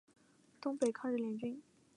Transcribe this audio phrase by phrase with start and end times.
[0.59, 1.61] 东北抗日联军。